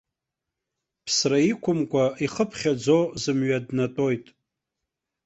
Ԥсра 1.05 1.39
иқәымкәа 1.51 2.03
ихы 2.25 2.45
ԥхьаӡо 2.49 2.99
зымҩа 3.21 3.57
днатәоит. 3.65 4.25